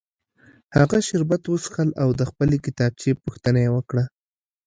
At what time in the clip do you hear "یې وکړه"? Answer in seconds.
3.65-4.03